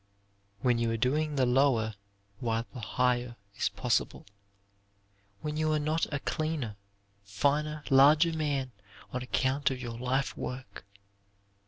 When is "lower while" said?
1.45-2.65